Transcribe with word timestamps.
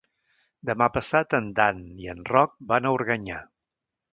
Demà 0.69 0.87
passat 0.95 1.35
en 1.39 1.51
Dan 1.59 1.83
i 2.07 2.11
en 2.15 2.25
Roc 2.33 2.57
van 2.73 2.89
a 2.89 2.95
Organyà. 2.99 3.43